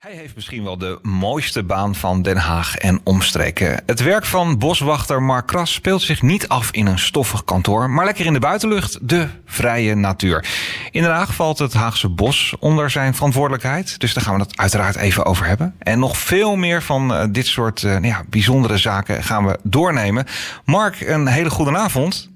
Hij 0.00 0.14
heeft 0.14 0.34
misschien 0.34 0.64
wel 0.64 0.78
de 0.78 0.98
mooiste 1.02 1.62
baan 1.62 1.94
van 1.94 2.22
Den 2.22 2.36
Haag 2.36 2.76
en 2.76 3.00
omstreken. 3.04 3.82
Het 3.86 4.02
werk 4.02 4.24
van 4.24 4.58
boswachter 4.58 5.22
Mark 5.22 5.46
Kras 5.46 5.72
speelt 5.72 6.02
zich 6.02 6.22
niet 6.22 6.48
af 6.48 6.70
in 6.70 6.86
een 6.86 6.98
stoffig 6.98 7.44
kantoor, 7.44 7.90
maar 7.90 8.04
lekker 8.04 8.26
in 8.26 8.32
de 8.32 8.38
buitenlucht, 8.38 9.08
de 9.08 9.28
vrije 9.44 9.94
natuur. 9.94 10.44
In 10.90 11.02
Den 11.02 11.10
Haag 11.10 11.34
valt 11.34 11.58
het 11.58 11.72
Haagse 11.72 12.08
bos 12.08 12.54
onder 12.58 12.90
zijn 12.90 13.14
verantwoordelijkheid, 13.14 14.00
dus 14.00 14.14
daar 14.14 14.24
gaan 14.24 14.34
we 14.34 14.40
het 14.40 14.56
uiteraard 14.56 14.96
even 14.96 15.24
over 15.24 15.46
hebben. 15.46 15.74
En 15.78 15.98
nog 15.98 16.16
veel 16.16 16.56
meer 16.56 16.82
van 16.82 17.12
uh, 17.12 17.24
dit 17.30 17.46
soort 17.46 17.82
uh, 17.82 18.02
ja, 18.02 18.22
bijzondere 18.28 18.78
zaken 18.78 19.22
gaan 19.22 19.46
we 19.46 19.58
doornemen. 19.62 20.26
Mark, 20.64 21.00
een 21.00 21.26
hele 21.26 21.50
goede 21.50 21.76
avond. 21.76 22.30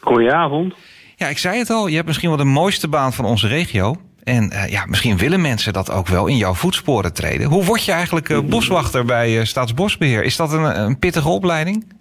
Goedenavond. 0.00 0.74
Ja, 1.16 1.28
ik 1.28 1.38
zei 1.38 1.58
het 1.58 1.70
al, 1.70 1.86
je 1.86 1.94
hebt 1.94 2.06
misschien 2.06 2.28
wel 2.28 2.38
de 2.38 2.44
mooiste 2.44 2.88
baan 2.88 3.12
van 3.12 3.24
onze 3.24 3.46
regio. 3.46 3.96
En 4.24 4.44
uh, 4.52 4.68
ja, 4.70 4.86
misschien 4.86 5.16
willen 5.16 5.40
mensen 5.40 5.72
dat 5.72 5.92
ook 5.92 6.08
wel 6.08 6.26
in 6.26 6.36
jouw 6.36 6.52
voetsporen 6.52 7.14
treden. 7.14 7.46
Hoe 7.48 7.64
word 7.64 7.84
je 7.84 7.92
eigenlijk 7.92 8.28
uh, 8.28 8.38
boswachter 8.40 9.04
bij 9.04 9.36
uh, 9.36 9.42
Staatsbosbeheer? 9.42 10.22
Is 10.22 10.36
dat 10.36 10.52
een, 10.52 10.80
een 10.80 10.98
pittige 10.98 11.28
opleiding? 11.28 12.00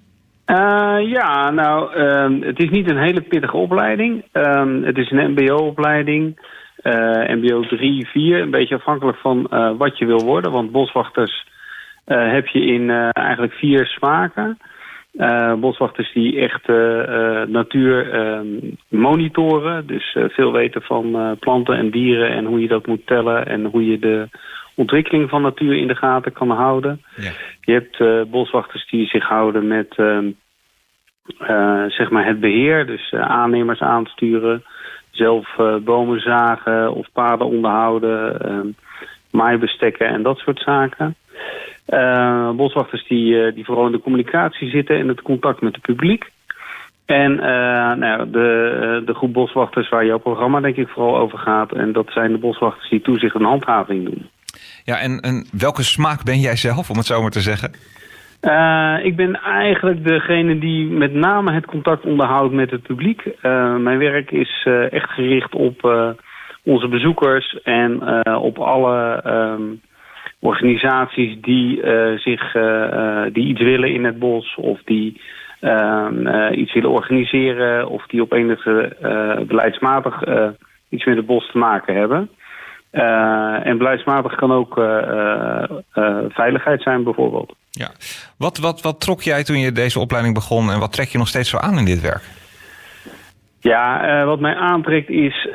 ja, 1.05 1.50
nou, 1.50 1.94
ehm, 1.94 2.42
het 2.42 2.59
is 2.59 2.70
niet 2.70 2.90
een 2.90 2.98
hele 2.98 3.22
pittige 3.22 3.58
opleiding. 3.58 4.26
Um, 4.34 4.84
het 4.84 4.98
is 4.98 5.12
een 5.12 5.31
mbo-opleiding. 5.31 6.40
mbo 7.28 7.62
3, 7.62 8.08
4, 8.08 8.42
een 8.42 8.52
beetje 8.52 8.76
afhankelijk 8.76 9.17
van 9.17 9.48
wat 9.78 9.98
je 9.98 10.06
wil 10.06 10.23
worden. 10.23 10.52
Want 10.52 10.72
boswachters 10.72 11.48
heb 12.06 12.48
je 12.48 12.66
in 12.66 12.90
eigenlijk 13.12 13.53
vier 13.53 13.86
smaken. 13.86 14.58
Uh, 15.14 15.54
boswachters 15.54 16.14
die 16.14 16.40
echt 16.40 16.70
uh, 16.70 17.42
natuur 17.42 18.14
uh, 18.14 18.72
monitoren. 18.88 19.88
Dus 19.88 20.18
veel 20.30 20.52
weten 20.52 20.82
van 20.82 21.38
planten 21.40 21.76
en 21.76 21.90
dieren 21.90 22.30
en 22.30 22.46
hoe 22.46 22.62
je 22.62 22.68
dat 22.68 22.88
moet 22.88 23.08
tellen 23.08 23.48
en 23.48 23.66
hoe 23.66 23.86
je 23.86 24.00
de 24.00 24.28
ontwikkeling 24.76 25.30
van 25.30 25.42
natuur 25.42 25.78
in 25.78 25.88
de 25.88 25.96
gaten 25.96 26.32
kan 26.32 26.50
houden. 26.50 27.02
Ja. 27.16 27.32
Je 27.62 27.74
hebt 27.74 28.30
boswachters 28.30 28.90
die 28.90 29.08
zich 29.08 29.23
houden 29.23 29.68
met 29.68 29.95
ehm, 29.95 30.30
zeg 31.90 32.09
maar 32.09 32.25
het 32.25 32.40
beheer, 32.40 32.86
dus 32.86 33.14
aannemers 33.14 33.80
aansturen, 33.80 34.64
zelf 35.09 35.56
bomen 35.84 36.20
zagen 36.20 36.94
of 36.94 37.08
paden 37.14 37.48
onderhouden, 37.48 38.42
ehm, 38.42 38.68
maaibestekken 39.31 40.08
en 40.08 40.23
dat 40.23 40.38
soort 40.38 40.59
zaken. 40.59 41.16
Uh, 41.92 42.52
boswachters 42.52 43.08
die, 43.08 43.34
uh, 43.34 43.53
die 43.56 43.66
vooral 43.66 43.86
in 43.86 43.92
de 43.92 44.02
communicatie 44.02 44.70
zitten 44.70 44.97
en 44.97 45.08
het 45.08 45.22
contact 45.22 45.61
met 45.61 45.75
het 45.75 45.81
publiek. 45.81 46.31
En 47.06 47.31
uh, 47.31 47.42
nou, 47.94 48.30
de, 48.30 49.02
de 49.06 49.14
groep 49.14 49.34
boswachters 49.34 49.89
waar 49.89 50.06
jouw 50.06 50.17
programma 50.17 50.59
denk 50.59 50.75
ik 50.75 50.88
vooral 50.88 51.17
over 51.17 51.38
gaat. 51.38 51.72
En 51.72 51.92
dat 51.92 52.09
zijn 52.12 52.31
de 52.31 52.38
boswachters 52.38 52.89
die 52.89 53.02
toezicht 53.02 53.36
en 53.36 53.44
handhaving 53.44 54.06
doen. 54.06 54.30
Ja, 54.84 55.00
en, 55.00 55.19
en 55.19 55.47
welke 55.58 55.84
smaak 55.84 56.23
ben 56.23 56.39
jij 56.39 56.56
zelf, 56.56 56.89
om 56.89 56.97
het 56.97 57.06
zo 57.06 57.22
maar 57.22 57.31
te 57.31 57.42
zeggen? 57.42 57.72
ik 59.03 59.16
ben 59.16 59.42
eigenlijk 59.42 60.08
degene 60.08 60.59
die 60.59 60.89
met 60.89 61.14
name 61.14 61.53
het 61.53 61.66
contact 61.66 62.06
onderhoudt 62.06 62.53
met 62.53 62.72
het 62.72 62.81
publiek. 62.81 63.23
mijn 63.78 63.97
werk 63.97 64.31
is 64.31 64.67
echt 64.89 65.09
gericht 65.09 65.56
op 65.56 65.81
onze 66.64 66.88
bezoekers 66.88 67.62
en 67.64 68.02
op 68.38 68.58
alle... 68.59 69.23
Um, 69.25 69.81
organisaties 70.42 71.38
die, 71.42 71.84
uh, 71.84 72.17
zich, 72.17 72.56
uh, 72.56 73.23
die 73.34 73.47
iets 73.47 73.61
willen 73.61 73.94
in 73.94 74.03
het 74.03 74.20
bos 74.20 74.56
of 74.56 74.80
die 74.86 75.22
uh, 75.61 76.08
iets 76.56 76.73
willen 76.73 76.89
organiseren 76.89 77.88
of 77.88 78.06
die 78.08 78.22
op 78.22 78.34
enige 78.34 78.95
beleidsmatig 79.47 80.23
iets 80.89 81.06
met 81.06 81.16
het 81.16 81.25
bos 81.25 81.52
te 81.52 81.58
maken 81.58 81.95
hebben. 81.95 82.30
en 83.64 83.78
beleidsmatig 83.78 84.36
kan 84.36 84.52
ook 84.52 84.73
veiligheid 86.30 86.81
zijn 86.81 87.03
bijvoorbeeld. 87.03 87.56
Ja. 87.72 87.89
Wat, 88.38 88.58
wat, 88.58 88.81
wat 88.81 89.02
trok 89.02 89.22
jij 89.22 89.44
toen 89.44 89.59
je 89.59 89.72
deze 89.72 90.00
opleiding 90.00 90.34
begon 90.34 90.72
en 90.72 90.80
wat 90.80 90.94
trek 90.94 91.08
je 91.08 91.17
nog 91.17 91.28
steeds 91.28 91.50
zo 91.50 91.58
aan 91.58 91.78
in 91.78 91.86
dit 91.86 92.02
werk? 92.02 92.23
Ja, 93.59 94.25
wat 94.25 94.40
mij 94.40 94.56
aantrekt 94.56 95.09
is 95.09 95.47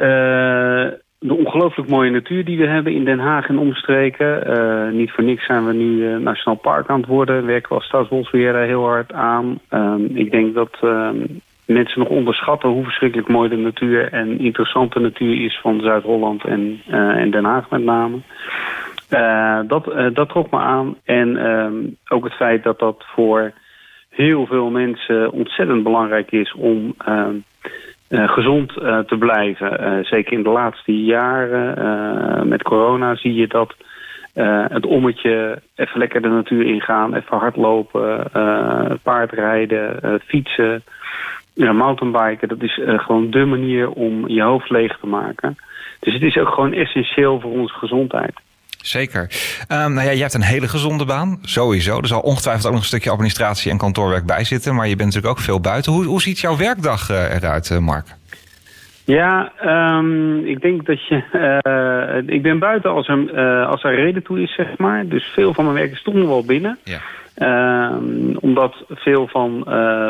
de 1.18 1.34
ongelooflijk 1.34 1.88
mooie 1.88 2.10
natuur 2.10 2.44
die 2.44 2.58
we 2.58 2.66
hebben 2.66 2.92
in 2.92 3.04
Den 3.04 3.18
Haag 3.18 3.48
en 3.48 3.58
omstreken. 3.58 4.58
Uh, 4.58 4.92
niet 4.92 5.10
voor 5.10 5.24
niks 5.24 5.46
zijn 5.46 5.66
we 5.66 5.72
nu 5.72 5.84
uh, 5.84 6.16
Nationaal 6.16 6.58
Park 6.58 6.88
aan 6.88 7.00
het 7.00 7.08
worden. 7.08 7.46
Werken 7.46 7.68
we 7.68 7.74
als 7.74 7.84
Staatsbosbeheerder 7.84 8.62
heel 8.62 8.84
hard 8.84 9.12
aan. 9.12 9.60
Um, 9.70 10.16
ik 10.16 10.30
denk 10.30 10.54
dat 10.54 10.78
um, 10.82 11.40
mensen 11.66 12.00
nog 12.00 12.08
onderschatten 12.08 12.68
hoe 12.68 12.84
verschrikkelijk 12.84 13.28
mooi 13.28 13.48
de 13.48 13.56
natuur 13.56 14.12
en 14.12 14.38
interessante 14.38 15.00
natuur 15.00 15.44
is 15.44 15.58
van 15.60 15.80
Zuid-Holland 15.80 16.44
en, 16.44 16.80
uh, 16.88 16.96
en 16.96 17.30
Den 17.30 17.44
Haag 17.44 17.70
met 17.70 17.84
name. 17.84 18.16
dat, 19.66 20.14
dat 20.14 20.28
trok 20.28 20.50
me 20.50 20.58
aan. 20.58 20.96
En 21.04 21.46
um, 21.50 21.96
ook 22.08 22.24
het 22.24 22.34
feit 22.34 22.62
dat 22.62 22.78
dat 22.78 23.04
voor 23.14 23.52
heel 24.10 24.46
veel 24.46 24.70
mensen 24.70 25.32
ontzettend 25.32 25.82
belangrijk 25.82 26.30
is 26.30 26.54
om 26.54 26.94
uh, 28.08 28.28
gezond 28.28 28.72
uh, 28.76 28.98
te 28.98 29.16
blijven. 29.18 29.80
Uh, 29.80 30.04
zeker 30.04 30.32
in 30.32 30.42
de 30.42 30.48
laatste 30.48 31.04
jaren 31.04 32.48
met 32.48 32.62
corona 32.62 33.14
zie 33.14 33.34
je 33.34 33.46
dat 33.46 33.74
het 34.68 34.86
ommetje 34.86 35.62
even 35.74 35.98
lekker 35.98 36.22
de 36.22 36.28
natuur 36.28 36.66
ingaan, 36.66 37.14
even 37.14 37.38
hardlopen, 37.38 38.30
paardrijden, 39.02 40.20
fietsen, 40.26 40.82
mountainbiken. 41.54 42.48
Dat 42.48 42.62
is 42.62 42.80
gewoon 42.84 43.30
de 43.30 43.44
manier 43.44 43.90
om 43.90 44.28
je 44.28 44.42
hoofd 44.42 44.70
leeg 44.70 44.98
te 44.98 45.06
maken. 45.06 45.56
Dus 46.00 46.14
het 46.14 46.22
is 46.22 46.38
ook 46.38 46.48
gewoon 46.48 46.72
essentieel 46.72 47.40
voor 47.40 47.50
onze 47.50 47.74
gezondheid. 47.74 48.34
Zeker. 48.86 49.22
Um, 49.68 49.92
nou 49.94 50.06
ja, 50.06 50.10
je 50.10 50.20
hebt 50.20 50.34
een 50.34 50.42
hele 50.42 50.68
gezonde 50.68 51.04
baan, 51.04 51.38
sowieso. 51.42 51.98
Er 51.98 52.06
zal 52.06 52.20
ongetwijfeld 52.20 52.66
ook 52.66 52.72
nog 52.72 52.80
een 52.80 52.86
stukje 52.86 53.10
administratie 53.10 53.70
en 53.70 53.78
kantoorwerk 53.78 54.26
bij 54.26 54.44
zitten. 54.44 54.74
Maar 54.74 54.88
je 54.88 54.96
bent 54.96 55.08
natuurlijk 55.08 55.38
ook 55.38 55.44
veel 55.44 55.60
buiten. 55.60 55.92
Hoe, 55.92 56.04
hoe 56.04 56.22
ziet 56.22 56.38
jouw 56.38 56.56
werkdag 56.56 57.10
uh, 57.10 57.34
eruit, 57.34 57.70
uh, 57.70 57.78
Mark? 57.78 58.06
Ja, 59.04 59.52
um, 59.98 60.46
ik 60.46 60.60
denk 60.60 60.86
dat 60.86 61.06
je... 61.06 61.22
Uh, 62.26 62.34
ik 62.34 62.42
ben 62.42 62.58
buiten 62.58 62.90
als 62.90 63.08
er, 63.08 63.64
als 63.64 63.82
er 63.82 63.94
reden 63.94 64.22
toe 64.22 64.40
is, 64.40 64.54
zeg 64.54 64.78
maar. 64.78 65.06
Dus 65.06 65.24
veel 65.24 65.54
van 65.54 65.64
mijn 65.64 65.76
werk 65.76 65.92
is 65.92 66.02
toch 66.02 66.14
nog 66.14 66.28
wel 66.28 66.44
binnen. 66.44 66.78
Ja. 66.84 67.00
Um, 67.92 68.36
omdat 68.40 68.74
veel 68.88 69.28
van 69.28 69.60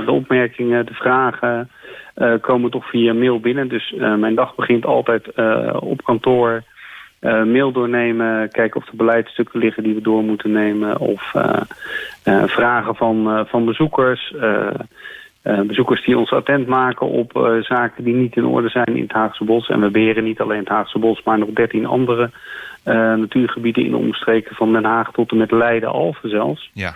de 0.05 0.11
opmerkingen, 0.11 0.87
de 0.87 0.95
vragen... 0.95 1.71
komen 2.41 2.71
toch 2.71 2.89
via 2.89 3.15
mail 3.15 3.41
binnen. 3.41 3.69
Dus 3.69 3.95
mijn 4.19 4.35
dag 4.35 4.55
begint 4.55 4.85
altijd 4.85 5.29
op 5.81 6.05
kantoor... 6.05 6.63
Uh, 7.21 7.45
mail 7.45 7.73
doornemen, 7.73 8.51
kijken 8.51 8.81
of 8.81 8.89
er 8.89 8.97
beleidsstukken 8.97 9.61
liggen 9.61 9.83
die 9.83 9.95
we 9.95 10.01
door 10.01 10.23
moeten 10.23 10.53
nemen. 10.53 10.99
Of 10.99 11.33
uh, 11.37 11.53
uh, 12.25 12.43
vragen 12.47 12.95
van, 12.95 13.47
van 13.49 13.65
bezoekers. 13.65 14.35
bezoekers 15.43 16.05
die 16.05 16.19
ons 16.19 16.33
attent 16.33 16.67
maken 16.67 17.09
op 17.09 17.61
zaken 17.61 18.05
die 18.05 18.15
niet 18.15 18.37
in 18.37 18.45
orde 18.45 18.69
zijn 18.69 18.97
in 18.97 19.03
het 19.03 19.13
Haagse 19.13 19.45
Bos. 19.45 19.69
En 19.69 19.81
we 19.81 19.91
beheren 19.91 20.25
niet 20.25 20.41
alleen 20.41 20.59
het 20.59 20.69
Haagse 20.69 20.99
Bos, 20.99 21.23
maar 21.23 21.39
nog 21.39 21.49
dertien 21.49 21.87
andere 21.87 22.31
natuurgebieden 23.17 23.85
in 23.85 23.91
de 23.91 23.97
omstreken 23.97 24.55
van 24.55 24.73
Den 24.73 24.85
Haag 24.85 25.13
tot 25.13 25.31
en 25.31 25.37
met 25.37 25.51
Leiden-Alphen 25.51 26.31
zelfs. 26.31 26.71
Ja. 26.73 26.95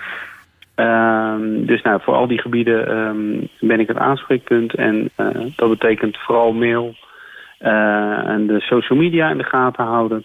Ehm, 0.74 1.64
dus 1.64 1.82
nou, 1.82 2.00
voor 2.02 2.14
al 2.14 2.26
die 2.26 2.40
gebieden 2.40 2.96
um, 2.96 3.48
ben 3.60 3.80
ik 3.80 3.88
het 3.88 3.98
aanspreekpunt. 3.98 4.74
En 4.74 5.10
dat 5.56 5.68
betekent 5.68 6.18
vooral 6.18 6.52
mail, 6.52 6.84
uh, 6.86 7.09
en 7.60 8.46
de 8.46 8.60
social 8.60 8.98
media 8.98 9.30
in 9.30 9.38
de 9.38 9.44
gaten 9.44 9.84
houden. 9.84 10.24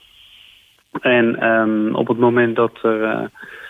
En 1.01 1.49
um, 1.49 1.95
op 1.95 2.07
het 2.07 2.17
moment 2.17 2.55
dat 2.55 2.79
er 2.81 3.01
uh, 3.01 3.21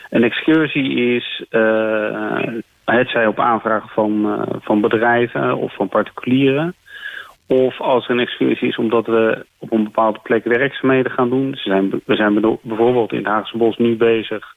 een 0.10 0.24
excursie 0.24 1.16
is, 1.16 1.46
uh, 1.50 2.42
het 2.86 3.10
zij 3.10 3.28
op 3.28 3.40
aanvraag 3.40 3.94
van, 3.94 4.46
van 4.62 4.82
bedrijven 4.82 5.58
of 5.58 5.76
van 5.76 5.90
particulieren. 5.90 6.74
Of 7.48 7.82
als 7.82 8.06
er 8.06 8.12
een 8.12 8.20
excursie 8.20 8.68
is 8.68 8.78
omdat 8.78 9.06
we 9.06 9.46
op 9.60 9.72
een 9.72 9.84
bepaalde 9.84 10.20
plek 10.24 10.44
werkzaamheden 10.44 11.12
gaan 11.12 11.30
doen. 11.30 11.52
we 11.52 11.58
zijn, 11.58 11.90
we 12.06 12.16
zijn 12.16 12.60
bijvoorbeeld 12.62 13.12
in 13.12 13.18
het 13.18 13.28
Haagse 13.28 13.58
Bos 13.58 13.78
nu 13.78 13.96
bezig 13.96 14.56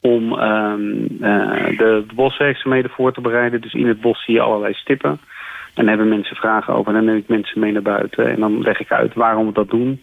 om 0.00 0.28
de, 0.30 1.74
de 1.76 2.04
boswerkzaamheden 2.14 2.90
voor 2.90 3.12
te 3.12 3.20
bereiden. 3.20 3.60
Dus 3.60 3.72
in 3.72 3.86
het 3.86 4.00
bos 4.00 4.24
zie 4.24 4.34
je 4.34 4.40
allerlei 4.40 4.74
stippen. 4.74 5.20
En 5.74 5.88
hebben 5.88 6.08
mensen 6.08 6.36
vragen 6.36 6.74
over. 6.74 6.88
En 6.88 6.94
dan 6.94 7.04
neem 7.04 7.16
ik 7.16 7.28
mensen 7.28 7.60
mee 7.60 7.72
naar 7.72 7.82
buiten. 7.82 8.30
En 8.30 8.40
dan 8.40 8.60
leg 8.60 8.80
ik 8.80 8.92
uit 8.92 9.14
waarom 9.14 9.46
we 9.46 9.52
dat 9.52 9.70
doen. 9.70 10.02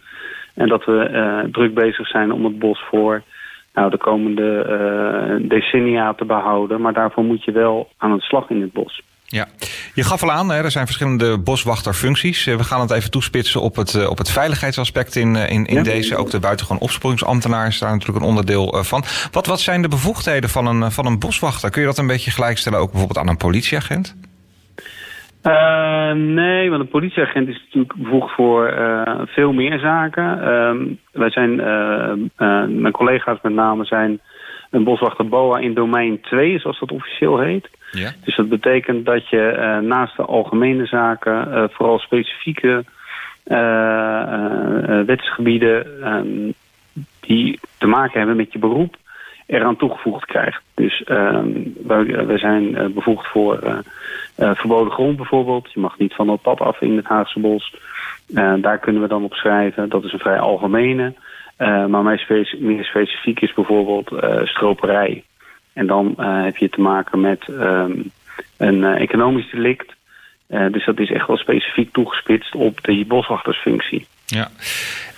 En 0.54 0.68
dat 0.68 0.84
we 0.84 1.08
uh, 1.12 1.52
druk 1.52 1.74
bezig 1.74 2.06
zijn 2.08 2.32
om 2.32 2.44
het 2.44 2.58
bos 2.58 2.84
voor 2.90 3.22
nou, 3.74 3.90
de 3.90 3.98
komende 3.98 4.66
uh, 4.68 5.48
decennia 5.48 6.12
te 6.14 6.24
behouden. 6.24 6.80
Maar 6.80 6.92
daarvoor 6.92 7.24
moet 7.24 7.44
je 7.44 7.52
wel 7.52 7.88
aan 7.96 8.12
het 8.12 8.22
slag 8.22 8.50
in 8.50 8.60
het 8.60 8.72
bos. 8.72 9.02
Ja, 9.26 9.48
je 9.94 10.04
gaf 10.04 10.22
al 10.22 10.30
aan, 10.30 10.50
hè, 10.50 10.62
er 10.62 10.70
zijn 10.70 10.86
verschillende 10.86 11.38
boswachterfuncties. 11.38 12.46
Eh, 12.46 12.56
we 12.56 12.64
gaan 12.64 12.80
het 12.80 12.90
even 12.90 13.10
toespitsen 13.10 13.60
op 13.60 13.76
het, 13.76 14.08
op 14.08 14.18
het 14.18 14.30
veiligheidsaspect 14.30 15.16
in, 15.16 15.36
in, 15.36 15.66
in 15.66 15.82
deze. 15.82 16.16
Ook 16.16 16.30
de 16.30 16.40
buitengewoon 16.40 16.82
opsporingsambtenaar 16.82 17.66
is 17.66 17.78
daar 17.78 17.92
natuurlijk 17.92 18.18
een 18.18 18.28
onderdeel 18.28 18.84
van. 18.84 19.04
Wat, 19.30 19.46
wat 19.46 19.60
zijn 19.60 19.82
de 19.82 19.88
bevoegdheden 19.88 20.50
van 20.50 20.66
een, 20.66 20.92
van 20.92 21.06
een 21.06 21.18
boswachter? 21.18 21.70
Kun 21.70 21.80
je 21.80 21.86
dat 21.86 21.98
een 21.98 22.06
beetje 22.06 22.30
gelijkstellen 22.30 22.78
ook 22.78 22.90
bijvoorbeeld 22.90 23.18
aan 23.18 23.28
een 23.28 23.36
politieagent? 23.36 24.16
Nee, 26.14 26.70
want 26.70 26.82
een 26.82 26.88
politieagent 26.88 27.48
is 27.48 27.62
natuurlijk 27.64 27.94
bevoegd 27.94 28.34
voor 28.34 28.74
veel 29.26 29.52
meer 29.52 29.78
zaken. 29.78 30.42
Ehm, 30.42 30.86
wij 31.12 31.30
zijn, 31.30 31.56
mijn 32.80 32.92
collega's 32.92 33.38
met 33.42 33.52
name 33.52 33.84
zijn 33.84 34.20
een 34.70 34.84
boswachter 34.84 35.28
BOA 35.28 35.58
in 35.58 35.74
domein 35.74 36.20
2, 36.20 36.58
zoals 36.58 36.78
dat 36.78 36.92
officieel 36.92 37.38
heet. 37.40 37.70
Ja. 37.90 38.12
Dus 38.24 38.36
dat 38.36 38.48
betekent 38.48 39.04
dat 39.04 39.28
je 39.28 39.78
naast 39.82 40.16
de 40.16 40.24
algemene 40.24 40.86
zaken 40.86 41.70
vooral 41.72 41.98
specifieke 41.98 42.84
wetsgebieden 45.06 45.86
um, 46.08 46.54
die 47.20 47.60
te 47.78 47.86
maken 47.86 48.18
hebben 48.18 48.36
met 48.36 48.52
je 48.52 48.58
beroep 48.58 48.96
eraan 49.46 49.76
toegevoegd 49.76 50.24
krijgt. 50.24 50.62
Dus 50.74 51.00
uh, 51.00 51.40
we, 51.86 52.34
zijn 52.38 52.62
uh, 52.62 52.86
bevoegd 52.86 53.26
voor 53.26 53.60
uh, 53.64 54.50
verboden 54.54 54.92
grond 54.92 55.16
bijvoorbeeld. 55.16 55.72
Je 55.72 55.80
mag 55.80 55.98
niet 55.98 56.14
van 56.14 56.26
dat 56.26 56.42
pad 56.42 56.60
af 56.60 56.80
in 56.80 56.96
het 56.96 57.06
Haagse 57.06 57.40
bos. 57.40 57.76
daar 58.60 58.78
kunnen 58.78 59.02
we 59.02 59.08
dan 59.08 59.24
op 59.24 59.34
schrijven. 59.34 59.88
Dat 59.88 60.04
is 60.04 60.12
een 60.12 60.18
vrij 60.18 60.38
algemene. 60.38 61.14
maar 61.88 62.02
meer 62.58 62.84
specifiek 62.84 63.40
is 63.40 63.54
bijvoorbeeld 63.54 64.12
stroperij. 64.44 65.24
En 65.72 65.86
dan 65.86 66.14
heb 66.22 66.56
je 66.56 66.68
te 66.68 66.80
maken 66.80 67.20
met 67.20 67.48
um, 67.48 68.10
een 68.56 68.84
economisch 68.84 69.50
delict. 69.50 69.94
dus 70.46 70.84
dat 70.84 70.98
is 70.98 71.10
echt 71.10 71.26
wel 71.26 71.36
specifiek 71.36 71.92
toegespitst 71.92 72.54
op 72.54 72.82
de 72.82 73.04
boswachtersfunctie. 73.06 74.06
Ja. 74.26 74.48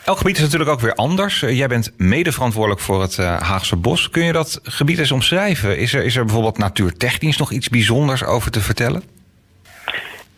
Elk 0.04 0.16
gebied 0.16 0.36
is 0.36 0.42
natuurlijk 0.42 0.70
ook 0.70 0.80
weer 0.80 0.94
anders. 0.94 1.42
Eh, 1.42 1.58
jij 1.58 1.68
bent 1.68 1.94
mede 1.98 2.32
verantwoordelijk 2.32 2.80
voor 2.80 3.00
het 3.00 3.16
uh, 3.18 3.40
Haagse 3.40 3.76
Bos. 3.76 4.10
Kun 4.10 4.24
je 4.24 4.32
dat 4.32 4.60
gebied 4.62 4.98
eens 4.98 5.12
omschrijven? 5.12 5.78
Is 5.78 5.94
er, 5.94 6.04
is 6.04 6.16
er 6.16 6.24
bijvoorbeeld 6.24 6.58
natuurtechnisch 6.58 7.38
nog 7.38 7.52
iets 7.52 7.68
bijzonders 7.68 8.24
over 8.24 8.50
te 8.50 8.60
vertellen? 8.60 9.02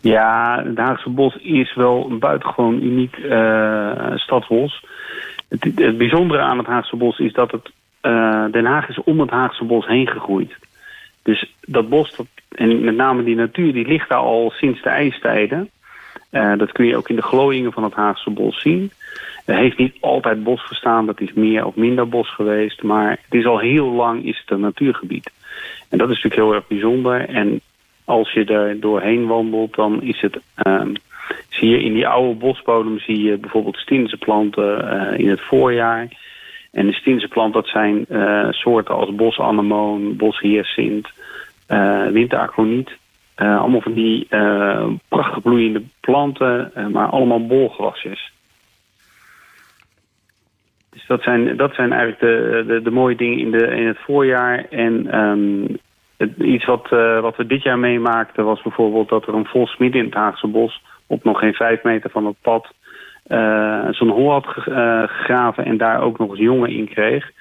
Ja, 0.01 0.63
het 0.65 0.77
Haagse 0.77 1.09
Bos 1.09 1.35
is 1.35 1.75
wel 1.75 2.07
een 2.09 2.19
buitengewoon 2.19 2.83
uniek 2.83 3.17
uh, 3.17 4.11
stadsbos. 4.15 4.85
Het, 5.49 5.63
het, 5.75 5.97
bijzondere 5.97 6.41
aan 6.41 6.57
het 6.57 6.67
Haagse 6.67 6.95
Bos 6.95 7.19
is 7.19 7.33
dat 7.33 7.51
het, 7.51 7.71
Den 8.51 8.65
Haag 8.65 8.89
is 8.89 9.03
om 9.03 9.19
het 9.19 9.29
Haagse 9.29 9.63
Bos 9.63 9.87
heen 9.87 10.07
gegroeid. 10.07 10.55
Dus 11.23 11.53
dat 11.61 11.89
bos, 11.89 12.15
dat, 12.15 12.27
en 12.49 12.83
met 12.83 12.95
name 12.95 13.23
die 13.23 13.35
natuur, 13.35 13.73
die 13.73 13.87
ligt 13.87 14.09
daar 14.09 14.19
al 14.19 14.51
sinds 14.55 14.81
de 14.81 14.89
ijstijden. 14.89 15.69
Dat 16.29 16.71
kun 16.71 16.85
je 16.85 16.97
ook 16.97 17.09
in 17.09 17.15
de 17.15 17.21
glooiingen 17.21 17.71
van 17.71 17.83
het 17.83 17.93
Haagse 17.93 18.29
Bos 18.29 18.61
zien. 18.61 18.91
Er 19.45 19.55
heeft 19.55 19.77
niet 19.77 19.97
altijd 19.99 20.43
bos 20.43 20.61
gestaan, 20.61 21.05
dat 21.05 21.21
is 21.21 21.33
meer 21.33 21.65
of 21.65 21.75
minder 21.75 22.09
bos 22.09 22.33
geweest. 22.33 22.83
Maar 22.83 23.09
het 23.09 23.33
is 23.33 23.45
al 23.45 23.59
heel 23.59 23.91
lang 23.91 24.25
is 24.25 24.39
het 24.39 24.51
een 24.51 24.59
natuurgebied. 24.59 25.31
En 25.89 25.97
dat 25.97 26.09
is 26.09 26.15
natuurlijk 26.15 26.41
heel 26.41 26.53
erg 26.53 26.67
bijzonder. 26.67 27.29
En 27.29 27.61
als 28.05 28.31
je 28.31 28.45
er 28.45 28.79
doorheen 28.79 29.27
wandelt, 29.27 29.75
dan 29.75 30.01
is 30.01 30.21
het... 30.21 30.39
Um, 30.67 30.93
zie 31.49 31.69
je 31.69 31.83
in 31.83 31.93
die 31.93 32.07
oude 32.07 32.39
bosbodem 32.39 32.99
zie 32.99 33.23
je 33.23 33.37
bijvoorbeeld 33.37 33.77
stinzenplanten 33.77 34.83
uh, 34.83 35.19
in 35.19 35.29
het 35.29 35.41
voorjaar. 35.41 36.07
En 36.71 36.85
de 36.87 36.93
stinzenplant, 36.93 37.53
dat 37.53 37.67
zijn 37.67 38.05
uh, 38.09 38.47
soorten 38.51 38.95
als 38.95 39.15
bosanemoon, 39.15 40.15
boshyacint, 40.15 41.07
uh, 43.37 43.59
allemaal 43.59 43.81
van 43.81 43.93
die 43.93 44.27
prachtig 45.07 45.41
bloeiende 45.41 45.83
planten, 45.99 46.71
maar 46.91 47.09
allemaal 47.09 47.47
bolgrasjes. 47.47 48.31
Dus 50.89 51.05
dat 51.07 51.21
zijn, 51.21 51.57
dat 51.57 51.73
zijn 51.73 51.91
eigenlijk 51.91 52.19
de, 52.19 52.63
de, 52.67 52.81
de 52.81 52.91
mooie 52.91 53.15
dingen 53.15 53.37
in, 53.37 53.51
de, 53.51 53.67
in 53.67 53.87
het 53.87 53.97
voorjaar. 53.99 54.65
En 54.69 55.19
um, 55.19 55.77
het, 56.17 56.37
iets 56.37 56.65
wat, 56.65 56.89
wat 57.21 57.35
we 57.35 57.45
dit 57.45 57.63
jaar 57.63 57.79
meemaakten 57.79 58.45
was 58.45 58.61
bijvoorbeeld 58.61 59.09
dat 59.09 59.27
er 59.27 59.33
een 59.33 59.45
vos 59.45 59.77
midden 59.77 59.99
in 59.99 60.05
het 60.05 60.15
Haagse 60.15 60.47
bos... 60.47 60.81
op 61.07 61.23
nog 61.23 61.39
geen 61.39 61.53
vijf 61.53 61.83
meter 61.83 62.09
van 62.09 62.25
het 62.25 62.35
pad 62.41 62.73
zo'n 63.91 64.09
hol 64.09 64.31
had 64.31 64.45
gegraven 64.47 65.65
en 65.65 65.77
daar 65.77 66.01
ook 66.01 66.17
nog 66.17 66.29
eens 66.29 66.39
jongen 66.39 66.69
in 66.69 66.87
kreeg. 66.87 67.31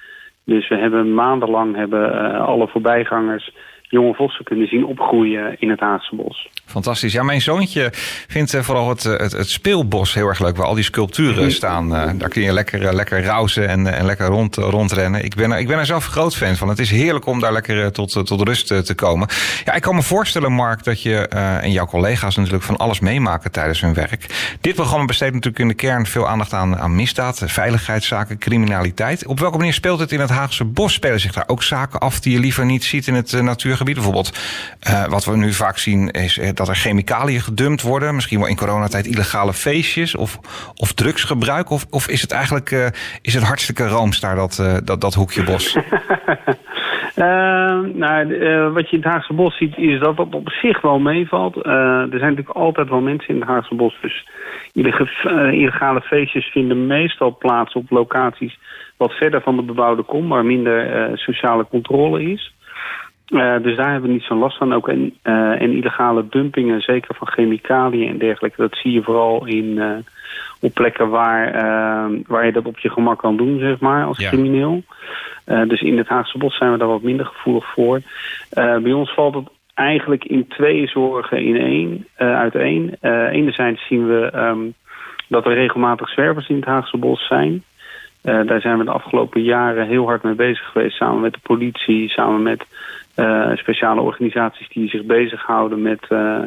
Dus 0.45 0.69
we 0.69 0.77
hebben 0.77 1.15
maandenlang 1.15 1.77
hebben, 1.77 2.33
alle 2.41 2.69
voorbijgangers 2.69 3.55
jonge 3.89 4.15
vossen 4.15 4.45
kunnen 4.45 4.67
zien 4.67 4.87
opgroeien 4.87 5.57
in 5.59 5.71
het 5.71 5.81
Haagse 5.81 6.17
bos. 6.17 6.49
Fantastisch. 6.65 7.13
Ja, 7.13 7.23
mijn 7.23 7.41
zoontje 7.41 7.89
vindt 8.29 8.55
uh, 8.55 8.61
vooral 8.61 8.89
het, 8.89 9.03
het, 9.03 9.33
het, 9.33 9.49
speelbos 9.49 10.15
heel 10.15 10.29
erg 10.29 10.39
leuk, 10.39 10.57
waar 10.57 10.67
al 10.67 10.75
die 10.75 10.85
sculpturen 10.85 11.43
mhm. 11.43 11.51
staan. 11.51 11.87
Uh, 11.87 12.11
daar 12.19 12.29
kun 12.29 12.43
je 12.43 12.53
lekker, 12.53 12.95
lekker 12.95 13.23
rauzen 13.23 13.69
en, 13.69 13.95
en 13.95 14.05
lekker 14.07 14.27
rond, 14.27 14.57
rondrennen. 14.57 15.25
Ik 15.25 15.35
ben, 15.35 15.53
er, 15.53 15.59
ik 15.59 15.69
ben 15.69 15.79
er 15.79 15.87
zelf 15.87 16.07
groot 16.07 16.37
fan 16.37 16.57
van. 16.57 16.69
Het 16.69 16.79
is 16.79 16.91
heerlijk 16.91 17.27
om 17.27 17.41
daar 17.41 17.53
lekker 17.53 17.93
tot, 17.93 18.27
tot 18.27 18.41
rust 18.41 18.67
te 18.67 18.95
komen. 18.95 19.29
Ja, 19.65 19.75
ik 19.75 19.83
kan 19.83 19.95
me 19.95 20.03
voorstellen, 20.03 20.53
Mark, 20.53 20.85
dat 20.85 21.03
je 21.03 21.29
en 21.29 21.73
jouw 21.73 21.87
collega's 21.87 22.37
natuurlijk 22.37 22.65
van 22.65 22.77
alles 22.77 23.01
meemaken 23.01 23.53
tijdens 23.53 23.81
hun 23.81 23.95
werk. 23.95 24.57
Dit 24.61 24.75
programma 24.75 25.05
besteedt 25.05 25.35
natuurlijk 25.35 25.63
in 25.63 25.69
de 25.69 25.75
kern 25.75 26.07
veel 26.07 26.29
aandacht 26.29 26.53
aan, 26.53 26.77
aan 26.77 26.95
misdaad, 26.95 27.43
veiligheidszaken, 27.47 28.39
criminaliteit. 28.39 29.27
Op 29.27 29.41
welke 29.41 29.59
manier 29.59 29.73
speelt 29.73 29.99
het 29.99 30.13
in 30.13 30.21
het 30.21 30.31
Haagse 30.31 30.65
bos? 30.65 30.93
Spelen 30.93 31.21
zich 31.21 31.33
daar 31.33 31.45
ook 31.47 31.63
zaken 31.63 32.01
af 32.01 32.21
die 32.21 32.33
je 32.33 32.41
liever 32.41 32.65
niet 32.65 32.85
ziet 32.85 33.07
in 33.07 33.15
het 33.15 33.33
natuurgebied? 33.77 33.95
Bijvoorbeeld, 33.95 35.11
wat 35.11 35.25
we 35.25 35.37
nu 35.37 35.53
vaak 35.53 35.79
zien 35.79 36.11
is 36.11 36.41
dat 36.55 36.69
er 36.69 36.77
chemicaliën 36.77 37.41
gedumpt 37.41 37.83
worden? 37.83 38.15
Misschien 38.15 38.39
wel 38.39 38.49
in 38.49 38.57
coronatijd 38.57 39.07
illegale 39.07 39.53
feestjes 39.53 40.17
of, 40.17 40.39
of 40.75 40.93
drugsgebruik? 40.93 41.71
Of, 41.71 41.87
of 41.91 42.09
is 42.09 42.23
het 42.23 42.33
eigenlijk 42.33 42.71
uh, 42.71 42.87
is 43.23 43.35
het 43.35 43.43
hartstikke 43.43 43.89
rooms 43.89 44.21
daar, 44.21 44.37
dat, 44.37 44.59
uh, 44.61 44.77
dat, 44.85 45.01
dat 45.01 45.15
hoekje 45.15 45.45
bos? 45.45 45.77
Nou, 47.95 48.73
wat 48.73 48.91
je 48.91 48.97
in 48.97 49.03
het 49.03 49.13
Haagse 49.13 49.33
Bos 49.33 49.57
ziet, 49.57 49.77
is 49.77 50.01
dat 50.01 50.17
dat 50.17 50.35
op 50.35 50.51
zich 50.51 50.81
wel 50.81 50.99
meevalt. 50.99 51.57
Er 51.57 52.09
zijn 52.09 52.21
natuurlijk 52.21 52.49
altijd 52.49 52.89
wel 52.89 53.01
mensen 53.01 53.35
in 53.35 53.41
het 53.41 53.49
Haagse 53.49 53.75
Bos. 53.75 53.99
Dus 54.01 54.27
illegale 54.73 56.01
feestjes 56.01 56.47
vinden 56.47 56.87
meestal 56.87 57.37
plaats 57.37 57.75
op 57.75 57.91
locaties 57.91 58.59
wat 58.97 59.13
verder 59.13 59.41
van 59.41 59.57
de 59.57 59.63
bebouwde 59.63 60.03
kom, 60.03 60.29
waar 60.29 60.45
minder 60.45 61.11
sociale 61.19 61.67
controle 61.71 62.23
is. 62.23 62.55
Uh, 63.29 63.63
dus 63.63 63.77
daar 63.77 63.91
hebben 63.91 64.09
we 64.09 64.15
niet 64.15 64.25
zo'n 64.25 64.39
last 64.39 64.57
van. 64.57 64.75
Ook 64.75 64.89
uh, 64.89 64.95
in 65.61 65.73
illegale 65.73 66.27
dumpingen, 66.31 66.81
zeker 66.81 67.15
van 67.15 67.27
chemicaliën 67.27 68.09
en 68.09 68.19
dergelijke. 68.19 68.61
Dat 68.61 68.77
zie 68.77 68.93
je 68.93 69.03
vooral 69.03 69.47
in, 69.47 69.65
uh, 69.65 69.91
op 70.61 70.75
plekken 70.75 71.09
waar, 71.09 71.53
waar 72.27 72.47
je 72.47 72.53
dat 72.53 72.65
op 72.65 72.79
je 72.79 72.91
gemak 72.91 73.19
kan 73.19 73.37
doen, 73.37 73.59
zeg 73.59 73.81
maar, 73.81 74.05
als 74.05 74.19
ja. 74.19 74.29
crimineel. 74.29 74.83
dus 75.45 75.81
in 75.81 75.99
het 75.99 76.09
Haagse 76.09 76.39
Bos 76.39 76.57
zijn 76.57 76.73
we 76.73 76.79
daar 76.79 76.89
wat 76.89 77.03
minder 77.03 77.27
gevoelig 77.27 77.73
voor. 77.73 78.01
bij 78.55 78.93
ons 78.93 79.15
valt 79.15 79.35
het 79.35 79.49
eigenlijk 79.75 80.25
in 80.25 80.49
twee 80.49 80.87
zorgen 80.87 81.43
in 81.43 81.57
één, 81.57 82.07
uiteen. 82.17 82.97
enerzijds 83.31 83.87
zien 83.87 84.07
we 84.07 84.33
um, 84.35 84.75
dat 85.29 85.47
er 85.47 85.55
regelmatig 85.55 86.09
zwervers 86.09 86.49
in 86.49 86.57
het 86.57 86.65
Haagse 86.65 86.97
Bos 86.97 87.27
zijn. 87.27 87.63
daar 88.23 88.61
zijn 88.61 88.79
we 88.79 88.85
de 88.85 88.91
afgelopen 88.91 89.43
jaren 89.43 89.87
heel 89.87 90.07
hard 90.07 90.23
mee 90.23 90.35
bezig 90.35 90.67
geweest, 90.67 90.97
samen 90.97 91.21
met 91.21 91.33
de 91.33 91.41
politie, 91.43 92.09
samen 92.09 92.43
met 92.43 92.65
uh, 93.17 93.57
speciale 93.57 94.01
organisaties 94.01 94.69
die 94.69 94.89
zich 94.89 95.05
bezighouden 95.05 95.83
met, 95.83 96.07
uh, 96.09 96.39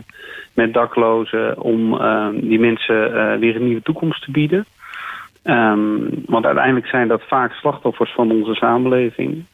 met 0.54 0.74
daklozen 0.74 1.62
om 1.62 1.94
uh, 1.94 2.28
die 2.34 2.60
mensen 2.60 3.40
weer 3.40 3.56
een 3.56 3.66
nieuwe 3.66 3.82
toekomst 3.82 4.24
te 4.24 4.32
bieden. 4.32 4.66
Um, 5.44 6.10
want 6.26 6.46
uiteindelijk 6.46 6.88
zijn 6.88 7.08
dat 7.08 7.22
vaak 7.28 7.54
slachtoffers 7.54 8.12
van 8.12 8.32
onze 8.32 8.54
samenleving. 8.54 9.46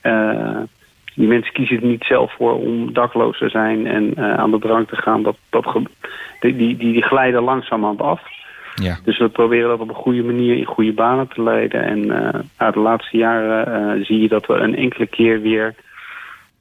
die 1.16 1.28
mensen 1.28 1.54
kiezen 1.54 1.82
er 1.82 1.88
niet 1.88 2.04
zelf 2.04 2.34
voor 2.38 2.54
om 2.54 2.94
dakloos 2.94 3.38
te 3.38 3.50
zijn 3.50 3.88
en 3.88 4.18
aan 4.18 4.52
de 4.52 4.60
drank 4.60 4.90
te 4.90 4.96
gaan. 4.96 5.24
Dat, 5.24 5.38
dat 5.50 5.78
die, 6.40 6.56
die, 6.56 6.78
die 6.78 7.04
glijden 7.04 7.44
langzamerhand 7.44 8.02
af. 8.02 8.22
Ja. 8.76 8.98
Dus 9.04 9.18
we 9.18 9.30
proberen 9.30 9.70
dat 9.70 9.80
op 9.80 9.90
een 9.90 9.96
goede 9.96 10.24
manier 10.24 10.58
in 10.58 10.66
goede 10.66 10.94
banen 10.94 11.28
te 11.28 11.44
leiden. 11.44 11.84
En 11.84 12.12
uit 12.58 12.74
de 12.74 12.80
laatste 12.80 13.18
jaren 13.18 14.06
zie 14.06 14.22
je 14.22 14.28
dat 14.28 14.46
we 14.46 14.54
een 14.54 14.76
enkele 14.76 15.08
keer 15.08 15.42
weer 15.42 15.76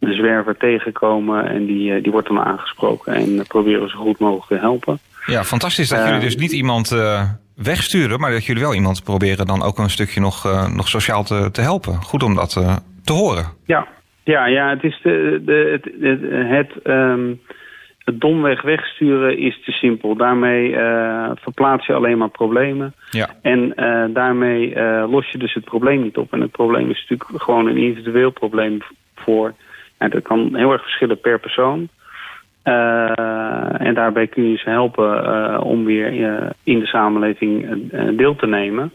een 0.06 0.14
zwerver 0.14 0.56
tegenkomen 0.56 1.48
en 1.48 1.66
die, 1.66 1.94
eh, 1.94 2.02
die 2.02 2.12
wordt 2.12 2.28
dan 2.28 2.40
aangesproken 2.40 3.14
en 3.14 3.46
proberen 3.46 3.82
we 3.82 3.88
zo 3.88 3.98
goed 3.98 4.18
mogelijk 4.18 4.46
te 4.46 4.66
helpen. 4.66 4.98
Ja, 5.26 5.44
fantastisch 5.44 5.88
dat 5.88 5.98
jullie 5.98 6.14
eh, 6.14 6.20
dus 6.20 6.36
niet 6.36 6.52
iemand 6.52 6.90
uh, 6.90 7.22
wegsturen, 7.56 8.20
maar 8.20 8.30
dat 8.30 8.44
jullie 8.44 8.62
wel 8.62 8.74
iemand 8.74 9.04
proberen 9.04 9.46
dan 9.46 9.62
ook 9.62 9.78
een 9.78 9.90
stukje 9.90 10.20
nog, 10.20 10.68
nog 10.74 10.88
sociaal 10.88 11.24
te, 11.24 11.48
te 11.52 11.60
helpen. 11.60 12.02
Goed 12.02 12.22
om 12.22 12.34
dat 12.34 12.50
te 13.04 13.12
horen. 13.12 13.44
Ja, 13.66 13.86
ja, 14.24 14.46
ja 14.46 14.68
het 14.68 14.84
is 14.84 15.00
de, 15.02 15.42
de, 15.44 15.70
het, 15.72 15.90
het, 16.00 16.20
het, 16.48 16.86
um, 16.86 17.40
het 18.04 18.20
domweg 18.20 18.62
wegsturen 18.62 19.38
is 19.38 19.60
te 19.64 19.72
simpel. 19.72 20.16
Daarmee 20.16 20.70
uh, 20.70 21.30
verplaats 21.34 21.86
je 21.86 21.92
alleen 21.92 22.18
maar 22.18 22.28
problemen. 22.28 22.94
Ja. 23.10 23.28
En 23.42 23.72
uh, 23.76 24.04
daarmee 24.08 24.74
uh, 24.74 25.04
los 25.10 25.30
je 25.30 25.38
dus 25.38 25.54
het 25.54 25.64
probleem 25.64 26.02
niet 26.02 26.16
op. 26.16 26.32
En 26.32 26.40
het 26.40 26.50
probleem 26.50 26.90
is 26.90 27.06
natuurlijk 27.08 27.42
gewoon 27.42 27.66
een 27.66 27.76
individueel 27.76 28.30
probleem 28.30 28.78
voor 29.14 29.54
en 29.98 30.10
dat 30.10 30.22
kan 30.22 30.56
heel 30.56 30.72
erg 30.72 30.82
verschillen 30.82 31.20
per 31.20 31.40
persoon. 31.40 31.88
Uh, 32.64 33.80
en 33.80 33.94
daarbij 33.94 34.26
kun 34.26 34.50
je 34.50 34.56
ze 34.56 34.70
helpen 34.70 35.24
uh, 35.24 35.60
om 35.64 35.84
weer 35.84 36.12
uh, 36.12 36.50
in 36.62 36.78
de 36.78 36.86
samenleving 36.86 37.66
deel 38.16 38.36
te 38.36 38.46
nemen. 38.46 38.92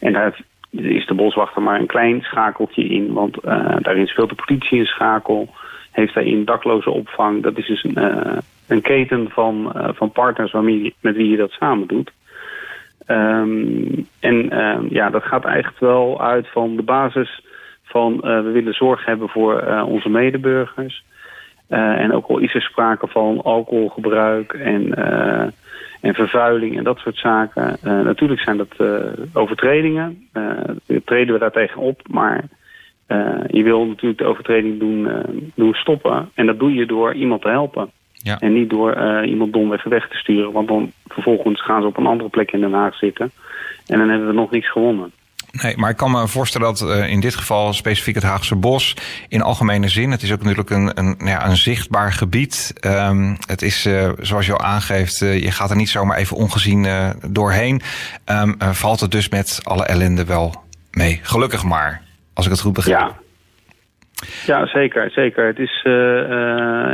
En 0.00 0.12
daar 0.12 0.40
is 0.70 1.06
de 1.06 1.14
boswachter 1.14 1.62
maar 1.62 1.80
een 1.80 1.86
klein 1.86 2.22
schakeltje 2.22 2.84
in, 2.84 3.12
want 3.12 3.36
daarin 3.78 4.06
speelt 4.06 4.28
de 4.28 4.42
politie 4.46 4.78
een 4.78 4.86
schakel. 4.86 5.48
heeft 5.90 6.14
daarin 6.14 6.44
dakloze 6.44 6.90
opvang. 6.90 7.42
Dat 7.42 7.58
is 7.58 7.66
dus 7.66 7.84
een, 7.84 7.98
een 8.66 8.80
keten 8.80 9.30
van, 9.30 9.72
van 9.94 10.12
partners 10.12 10.52
waarmee, 10.52 10.94
met 11.00 11.16
wie 11.16 11.30
je 11.30 11.36
dat 11.36 11.50
samen 11.50 11.86
doet. 11.86 12.10
Ehm, 13.06 14.02
en 14.20 14.50
ehm, 14.50 14.86
ja, 14.88 15.10
dat 15.10 15.22
gaat 15.22 15.44
eigenlijk 15.44 15.78
wel 15.78 16.20
uit 16.22 16.48
van 16.48 16.76
de 16.76 16.82
basis 16.82 17.42
van 17.94 18.16
we 18.20 18.50
willen 18.52 18.74
zorg 18.74 19.04
hebben 19.04 19.28
voor 19.28 19.82
onze 19.86 20.08
medeburgers. 20.08 21.04
en 21.68 22.12
ook 22.12 22.26
al 22.26 22.38
is 22.38 22.54
er 22.54 22.62
sprake 22.62 23.06
van 23.06 23.42
alcoholgebruik 23.42 24.52
en 24.52 24.94
en 26.00 26.14
vervuiling 26.14 26.76
en 26.76 26.84
dat 26.84 26.98
soort 26.98 27.16
zaken. 27.16 27.76
Natuurlijk 27.82 28.40
zijn 28.40 28.56
dat 28.56 28.74
overtredingen. 29.32 30.28
Treden 31.04 31.34
we 31.34 31.40
daartegen 31.40 31.80
op, 31.80 32.00
maar 32.10 32.44
je 33.46 33.62
wil 33.62 33.86
natuurlijk 33.86 34.18
de 34.18 34.26
overtreding 34.26 34.78
doen, 34.78 35.08
doen 35.54 35.74
stoppen. 35.74 36.30
En 36.34 36.46
dat 36.46 36.58
doe 36.58 36.74
je 36.74 36.86
door 36.86 37.14
iemand 37.14 37.42
te 37.42 37.48
helpen. 37.48 37.90
Ja. 38.12 38.38
En 38.40 38.52
niet 38.52 38.70
door 38.70 39.24
iemand 39.24 39.52
domweg 39.52 39.82
weg 39.82 40.08
te 40.08 40.16
sturen. 40.16 40.52
Want 40.52 40.68
dan 40.68 40.92
vervolgens 41.06 41.62
gaan 41.62 41.80
ze 41.80 41.86
op 41.86 41.96
een 41.96 42.06
andere 42.06 42.30
plek 42.30 42.52
in 42.52 42.60
Den 42.60 42.72
Haag 42.72 42.94
zitten. 42.94 43.30
En 43.86 43.98
dan 43.98 44.08
hebben 44.08 44.28
we 44.28 44.34
nog 44.34 44.50
niets 44.50 44.70
gewonnen. 44.70 45.12
Nee, 45.62 45.76
maar 45.76 45.90
ik 45.90 45.96
kan 45.96 46.10
me 46.10 46.28
voorstellen 46.28 46.74
dat 46.74 46.88
uh, 46.88 47.08
in 47.08 47.20
dit 47.20 47.34
geval 47.34 47.72
specifiek 47.72 48.14
het 48.14 48.24
Haagse 48.24 48.54
Bos 48.54 48.96
in 49.28 49.42
algemene 49.42 49.88
zin, 49.88 50.10
het 50.10 50.22
is 50.22 50.32
ook 50.32 50.42
natuurlijk 50.42 50.70
een, 50.70 50.98
een, 50.98 51.14
nou 51.18 51.30
ja, 51.30 51.46
een 51.46 51.56
zichtbaar 51.56 52.12
gebied. 52.12 52.72
Um, 52.80 53.36
het 53.46 53.62
is, 53.62 53.86
uh, 53.86 54.08
zoals 54.18 54.46
je 54.46 54.52
al 54.52 54.60
aangeeft, 54.60 55.20
uh, 55.20 55.42
je 55.42 55.50
gaat 55.50 55.70
er 55.70 55.76
niet 55.76 55.88
zomaar 55.88 56.16
even 56.16 56.36
ongezien 56.36 56.86
doorheen. 57.26 57.82
Um, 58.26 58.56
valt 58.58 59.00
het 59.00 59.10
dus 59.10 59.28
met 59.28 59.60
alle 59.62 59.84
ellende 59.84 60.24
wel 60.24 60.64
mee. 60.90 61.20
Gelukkig 61.22 61.64
maar, 61.64 62.02
als 62.32 62.44
ik 62.44 62.52
het 62.52 62.60
goed 62.60 62.72
begrijp. 62.72 62.98
Ja. 62.98 63.23
Ja, 64.46 64.66
zeker. 64.66 65.10
zeker. 65.10 65.46
Het 65.46 65.58
is 65.58 65.82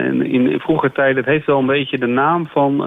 in, 0.05 0.27
in 0.27 0.61
vroeger 0.61 0.93
tijden, 0.93 1.17
het 1.17 1.27
heeft 1.27 1.47
wel 1.47 1.59
een 1.59 1.67
beetje 1.67 1.99
de 1.99 2.07
naam 2.07 2.47
van 2.47 2.79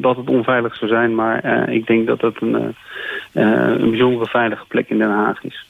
dat 0.00 0.16
het 0.16 0.28
onveilig 0.28 0.76
zou 0.76 0.90
zijn, 0.90 1.14
maar 1.14 1.68
ik 1.68 1.86
denk 1.86 2.06
dat 2.06 2.20
het 2.20 2.40
een 2.40 2.74
eh, 3.32 3.44
een 3.78 3.90
bijzondere 3.90 4.30
veilige 4.30 4.64
plek 4.66 4.88
in 4.88 4.98
Den 4.98 5.10
Haag 5.10 5.44
is. 5.44 5.66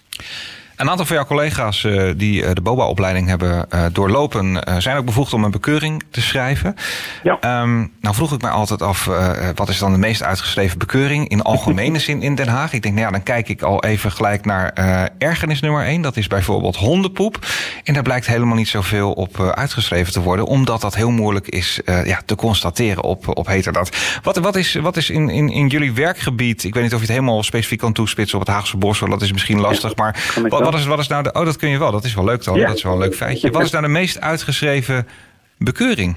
Een 0.81 0.91
aantal 0.91 1.07
van 1.07 1.17
jouw 1.17 1.25
collega's 1.25 1.83
uh, 1.83 2.11
die 2.17 2.43
uh, 2.43 2.51
de 2.53 2.61
BOBA-opleiding 2.61 3.29
hebben 3.29 3.67
uh, 3.75 3.85
doorlopen, 3.93 4.63
zijn 4.79 4.97
ook 4.97 5.05
bevoegd 5.05 5.33
om 5.33 5.45
een 5.45 5.51
bekeuring 5.51 6.03
te 6.11 6.21
schrijven. 6.21 6.75
Ja. 7.23 7.63
Um, 7.63 7.93
nou 8.01 8.15
vroeg 8.15 8.33
ik 8.33 8.43
mij 8.43 8.51
altijd 8.51 8.83
af, 8.83 9.05
wat 9.55 9.69
is 9.69 9.79
dan 9.79 9.93
de 9.93 9.99
meest 9.99 10.23
uitgeschreven 10.23 10.79
bekeuring 10.79 11.29
in 11.29 11.43
algemene 11.43 11.99
zin 12.09 12.23
in 12.23 12.35
Den 12.35 12.49
Haag? 12.49 12.73
Ik 12.73 12.83
denk, 12.83 12.95
nou 12.95 13.07
ja, 13.07 13.13
dan 13.13 13.23
kijk 13.23 13.49
ik 13.49 13.63
al 13.63 13.85
even 13.85 14.13
gelijk 14.13 14.45
naar 14.45 14.73
ergernis 15.19 15.61
nummer 15.61 15.85
1. 15.85 16.03
Dat 16.03 16.17
is 16.17 16.27
bijvoorbeeld 16.27 16.77
hondenpoep. 16.77 17.47
En 17.85 17.95
daar 17.95 18.03
blijkt 18.03 18.27
helemaal 18.27 18.57
niet 18.57 18.69
zoveel 18.69 19.13
op 19.13 19.41
uitgeschreven 19.41 20.13
te 20.13 20.21
worden, 20.21 20.47
omdat 20.47 20.81
dat 20.81 20.95
heel 20.95 21.11
moeilijk 21.11 21.49
is 21.49 21.81
ja, 21.85 22.21
te 22.27 22.35
constateren 22.35 23.03
op, 23.03 23.39
op 23.39 23.47
heterdaad. 23.47 24.21
Wat, 24.23 24.37
wat 24.37 24.57
is, 24.57 24.75
wat 24.75 24.97
is 24.97 25.11
in, 25.11 25.29
in, 25.29 25.49
in 25.49 25.67
jullie 25.67 25.93
werkgebied, 25.93 26.65
ik 26.65 26.75
weet 26.75 26.83
niet 26.83 26.95
of 26.95 27.01
je 27.01 27.07
het 27.07 27.15
helemaal 27.15 27.43
specifiek 27.43 27.79
kan 27.79 27.93
toespitsen 27.93 28.39
op 28.39 28.47
het 28.47 28.55
Haagse 28.55 28.77
Bos, 28.77 28.99
dat 28.99 29.23
is 29.23 29.33
misschien 29.33 29.61
lastig, 29.61 29.97
maar 29.97 30.17
wat, 30.49 30.70
wat, 30.71 30.81
is, 30.81 30.87
wat 30.87 30.99
is 30.99 31.09
nou 31.09 31.23
de. 31.23 31.33
Oh, 31.33 31.45
dat 31.45 31.57
kun 31.57 31.69
je 31.69 31.79
wel. 31.79 31.93
Dat 31.93 32.05
is 32.05 32.15
wel 32.15 32.25
leuk 32.25 32.45
dan. 32.45 32.59
Dat 32.59 32.77
is 32.77 32.83
wel 32.83 32.93
een 32.93 32.99
leuk 32.99 33.15
feitje. 33.15 33.51
Wat 33.51 33.63
is 33.63 33.71
nou 33.71 33.85
de 33.85 33.91
meest 33.91 34.21
uitgeschreven 34.21 35.07
bekeuring? 35.59 36.17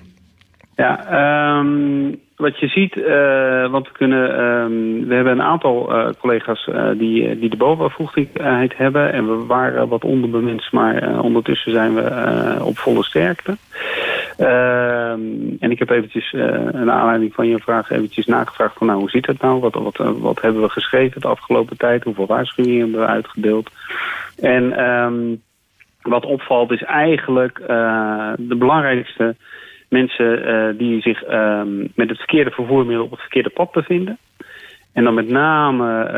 Ja, 0.75 1.60
um, 1.60 2.19
wat 2.36 2.60
je 2.60 2.67
ziet, 2.67 2.95
uh, 2.95 3.72
want 3.72 3.88
we 3.88 3.93
kunnen. 3.93 4.41
Um, 4.43 5.07
we 5.07 5.15
hebben 5.15 5.33
een 5.33 5.41
aantal 5.41 5.95
uh, 5.95 6.10
collega's 6.19 6.67
uh, 6.67 6.89
die, 6.98 7.39
die 7.39 7.50
de 7.50 7.57
bovenbevoegdheid 7.57 8.77
hebben. 8.77 9.13
En 9.13 9.27
we 9.27 9.45
waren 9.45 9.88
wat 9.88 10.03
onderbemenst, 10.03 10.72
maar 10.72 11.19
ondertussen 11.19 11.72
zijn 11.72 11.93
we 11.95 12.57
op 12.63 12.77
volle 12.77 13.03
sterkte. 13.03 13.57
Ehm, 14.38 15.22
en 15.60 15.72
ik 15.72 15.80
heb 15.80 15.90
eventjes, 15.90 16.32
naar 16.72 16.90
aanleiding 16.90 17.34
van 17.34 17.48
je 17.48 17.60
vraag, 17.60 17.92
eventjes 17.92 18.25
nagevraagd 18.25 18.78
van 18.78 18.88
nou, 18.88 19.00
hoe 19.00 19.10
zit 19.10 19.25
het 19.25 19.42
nou? 19.42 19.60
Wat, 19.60 19.74
wat, 19.74 19.98
wat 20.20 20.42
hebben 20.42 20.62
we 20.62 20.70
geschreven 20.70 21.22
de 21.22 21.28
afgelopen 21.28 21.78
tijd? 21.78 22.04
Hoeveel 22.04 22.25
waarschuwingen 22.25 22.80
hebben 22.80 23.00
we 23.00 23.06
uitgedeeld? 23.06 23.70
En 24.40 24.90
um, 24.90 25.42
wat 26.02 26.25
opvalt 26.25 26.72
is 26.72 26.84
eigenlijk 26.84 27.60
uh, 27.60 28.32
de 28.38 28.56
belangrijkste 28.56 29.36
mensen 29.90 30.50
uh, 30.50 30.78
die 30.78 31.02
zich 31.02 31.32
um, 31.32 31.92
met 31.96 32.10
het 32.10 32.18
verkeerde 32.18 32.52
vervoermiddel 32.52 33.06
op 33.06 33.12
het 33.12 33.20
verkeerde 33.20 33.50
pad 33.50 33.72
bevinden. 33.72 34.18
En 34.94 35.04
dan 35.04 35.13
met 35.13 35.30
name 35.30 36.12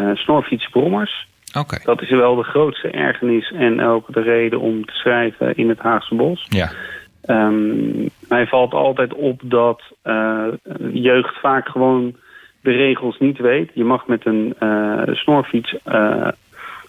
uh, 0.00 0.14
snorfietsbrommers. 0.14 1.26
Okay. 1.58 1.80
Dat 1.84 2.02
is 2.02 2.10
wel 2.10 2.34
de 2.34 2.42
grootste 2.42 2.88
ergernis 2.88 3.52
en 3.52 3.80
ook 3.82 4.12
de 4.12 4.20
reden 4.20 4.60
om 4.60 4.84
te 4.84 4.92
schrijven 4.92 5.56
in 5.56 5.68
het 5.68 5.78
Haagse 5.78 6.14
Bos. 6.14 6.46
Ja. 6.48 6.70
Um, 7.26 8.08
mij 8.28 8.46
valt 8.46 8.72
altijd 8.72 9.14
op 9.14 9.40
dat 9.44 9.82
jeugd 10.92 11.40
vaak 11.40 11.68
gewoon 11.68 12.14
de 12.60 12.70
regels 12.70 13.18
niet 13.18 13.38
weet. 13.38 13.70
Je 13.74 13.84
mag 13.84 14.06
met 14.06 14.26
een 14.26 14.54
snorfiets 15.12 15.76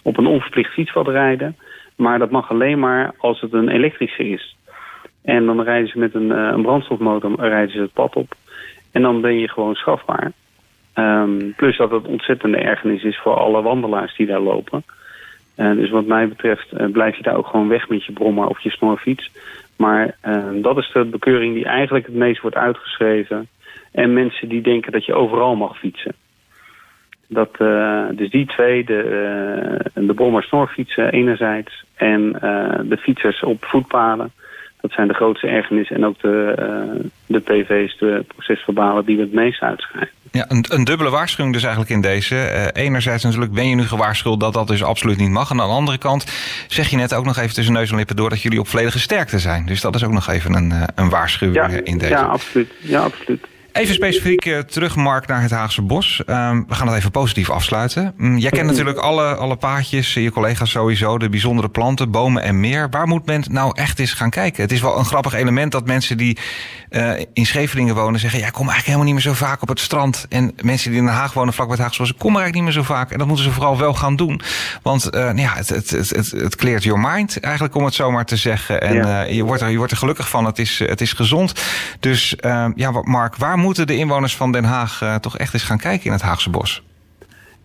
op 0.01 0.17
een 0.17 0.27
onverplicht 0.27 0.71
fietspad 0.71 1.07
rijden. 1.07 1.55
Maar 1.95 2.19
dat 2.19 2.31
mag 2.31 2.49
alleen 2.49 2.79
maar 2.79 3.13
als 3.17 3.41
het 3.41 3.53
een 3.53 3.69
elektrische 3.69 4.29
is. 4.29 4.55
En 5.23 5.45
dan 5.45 5.61
rijden 5.61 5.89
ze 5.89 5.99
met 5.99 6.13
een, 6.13 6.29
uh, 6.29 6.49
een 6.53 6.61
brandstofmotor 6.61 7.35
rijden 7.35 7.71
ze 7.71 7.81
het 7.81 7.93
pad 7.93 8.15
op. 8.15 8.33
En 8.91 9.01
dan 9.01 9.21
ben 9.21 9.39
je 9.39 9.49
gewoon 9.49 9.75
schafbaar. 9.75 10.31
Um, 10.95 11.53
plus 11.55 11.77
dat 11.77 11.91
het 11.91 12.07
ontzettende 12.07 12.57
ergernis 12.57 13.03
is 13.03 13.17
voor 13.17 13.33
alle 13.33 13.61
wandelaars 13.61 14.15
die 14.15 14.27
daar 14.27 14.39
lopen. 14.39 14.83
Uh, 15.57 15.75
dus 15.75 15.89
wat 15.89 16.05
mij 16.05 16.27
betreft 16.27 16.67
uh, 16.73 16.91
blijf 16.91 17.17
je 17.17 17.23
daar 17.23 17.35
ook 17.35 17.47
gewoon 17.47 17.67
weg 17.67 17.89
met 17.89 18.03
je 18.03 18.11
brommer 18.11 18.47
of 18.47 18.59
je 18.59 18.69
snorfiets. 18.69 19.31
Maar 19.75 20.15
dat 20.61 20.77
is 20.77 20.91
de 20.93 21.05
bekeuring 21.05 21.53
die 21.53 21.65
eigenlijk 21.65 22.05
het 22.05 22.15
meest 22.15 22.41
wordt 22.41 22.55
uitgeschreven. 22.55 23.47
En 23.91 24.13
mensen 24.13 24.49
die 24.49 24.61
denken 24.61 24.91
dat 24.91 25.05
je 25.05 25.13
overal 25.13 25.55
mag 25.55 25.77
fietsen. 25.77 26.15
Dat, 27.27 27.49
uh, 27.59 28.05
dus 28.11 28.29
die 28.29 28.45
twee, 28.45 28.83
de, 28.83 29.03
uh, 29.95 30.07
de 30.07 30.13
bommer 30.13 30.43
snorfietsen 30.43 31.11
enerzijds 31.11 31.83
en 31.95 32.21
uh, 32.43 32.79
de 32.83 32.97
fietsers 32.97 33.43
op 33.43 33.65
voetpaden. 33.65 34.31
Dat 34.85 34.95
zijn 34.95 35.07
de 35.07 35.13
grootste 35.13 35.47
ergernissen 35.47 35.95
en 35.95 36.05
ook 36.05 36.19
de, 36.21 37.09
de 37.25 37.39
PV's, 37.39 37.97
de 37.97 38.25
procesverbalen 38.27 39.05
die 39.05 39.15
we 39.15 39.21
het 39.21 39.33
meest 39.33 39.61
uitschrijven. 39.61 40.13
Ja, 40.31 40.45
een, 40.47 40.65
een, 40.69 40.83
dubbele 40.83 41.09
waarschuwing 41.09 41.53
dus 41.53 41.63
eigenlijk 41.63 41.93
in 41.93 42.01
deze. 42.01 42.69
enerzijds 42.73 43.23
natuurlijk 43.23 43.53
ben 43.53 43.69
je 43.69 43.75
nu 43.75 43.83
gewaarschuwd 43.83 44.39
dat 44.39 44.53
dat 44.53 44.67
dus 44.67 44.83
absoluut 44.83 45.17
niet 45.17 45.29
mag. 45.29 45.51
En 45.51 45.61
aan 45.61 45.67
de 45.67 45.73
andere 45.73 45.97
kant 45.97 46.25
zeg 46.67 46.89
je 46.89 46.97
net 46.97 47.13
ook 47.13 47.25
nog 47.25 47.37
even 47.37 47.53
tussen 47.53 47.73
neus 47.73 47.89
en 47.89 47.95
lippen 47.95 48.15
door 48.15 48.29
dat 48.29 48.41
jullie 48.41 48.59
op 48.59 48.67
volledige 48.67 48.99
sterkte 48.99 49.39
zijn. 49.39 49.65
Dus 49.65 49.81
dat 49.81 49.95
is 49.95 50.03
ook 50.03 50.11
nog 50.11 50.29
even 50.29 50.53
een, 50.53 50.73
een 50.95 51.09
waarschuwing 51.09 51.73
in 51.73 51.97
deze. 51.97 52.11
Ja, 52.11 52.21
absoluut. 52.21 52.71
Ja, 52.79 53.01
absoluut. 53.01 53.47
Even 53.75 53.93
specifiek 53.93 54.45
uh, 54.45 54.59
terug, 54.59 54.95
Mark, 54.95 55.27
naar 55.27 55.41
het 55.41 55.51
Haagse 55.51 55.81
Bos. 55.81 56.23
Um, 56.27 56.65
we 56.67 56.75
gaan 56.75 56.87
het 56.87 56.97
even 56.97 57.11
positief 57.11 57.49
afsluiten. 57.49 58.13
Um, 58.19 58.37
jij 58.37 58.49
kent 58.49 58.67
natuurlijk 58.67 58.97
alle, 58.97 59.35
alle 59.35 59.55
paadjes, 59.55 60.13
je 60.13 60.31
collega's 60.31 60.69
sowieso, 60.69 61.17
de 61.17 61.29
bijzondere 61.29 61.69
planten, 61.69 62.11
bomen 62.11 62.41
en 62.43 62.59
meer. 62.59 62.89
Waar 62.89 63.07
moet 63.07 63.25
men 63.25 63.43
nou 63.49 63.71
echt 63.73 63.99
eens 63.99 64.13
gaan 64.13 64.29
kijken? 64.29 64.61
Het 64.61 64.71
is 64.71 64.81
wel 64.81 64.97
een 64.97 65.05
grappig 65.05 65.33
element 65.33 65.71
dat 65.71 65.85
mensen 65.85 66.17
die 66.17 66.37
uh, 66.89 67.11
in 67.33 67.45
Scheveningen 67.45 67.95
wonen 67.95 68.19
zeggen... 68.19 68.39
ja, 68.39 68.47
ik 68.47 68.53
kom 68.53 68.69
eigenlijk 68.69 68.85
helemaal 68.85 69.13
niet 69.13 69.23
meer 69.25 69.33
zo 69.33 69.45
vaak 69.45 69.61
op 69.61 69.67
het 69.67 69.79
strand. 69.79 70.25
En 70.29 70.55
mensen 70.61 70.89
die 70.89 70.99
in 70.99 71.05
Den 71.05 71.15
Haag 71.15 71.33
wonen, 71.33 71.53
vlak 71.53 71.67
bij 71.67 71.75
het 71.75 71.85
Haagse 71.85 72.01
Bos... 72.01 72.11
komen 72.11 72.41
eigenlijk 72.41 72.55
niet 72.55 72.75
meer 72.75 72.85
zo 72.85 72.93
vaak. 72.93 73.11
En 73.11 73.17
dat 73.17 73.27
moeten 73.27 73.45
ze 73.45 73.51
vooral 73.51 73.77
wel 73.77 73.93
gaan 73.93 74.15
doen. 74.15 74.41
Want 74.81 75.15
uh, 75.15 75.29
ja, 75.35 75.53
het, 75.55 75.69
het, 75.69 75.89
het, 75.89 76.09
het, 76.09 76.31
het 76.31 76.55
cleart 76.55 76.83
your 76.83 76.99
mind, 76.99 77.39
eigenlijk 77.39 77.75
om 77.75 77.85
het 77.85 77.93
zomaar 77.93 78.25
te 78.25 78.35
zeggen. 78.35 78.81
En 78.81 78.95
ja. 78.95 79.21
je, 79.21 79.43
wordt 79.43 79.61
er, 79.61 79.69
je 79.69 79.77
wordt 79.77 79.91
er 79.91 79.97
gelukkig 79.97 80.29
van, 80.29 80.45
het 80.45 80.59
is, 80.59 80.79
het 80.79 81.01
is 81.01 81.13
gezond. 81.13 81.53
Dus 81.99 82.35
ja, 82.75 82.91
Mark, 83.03 83.35
waar 83.35 83.57
moet 83.57 83.64
moeten 83.65 83.87
de 83.87 83.97
inwoners 83.97 84.35
van 84.35 84.51
Den 84.51 84.63
Haag 84.63 85.01
uh, 85.01 85.15
toch 85.15 85.37
echt 85.37 85.53
eens 85.53 85.63
gaan 85.63 85.77
kijken 85.77 86.05
in 86.05 86.11
het 86.11 86.21
Haagse 86.21 86.49
Bos? 86.49 86.83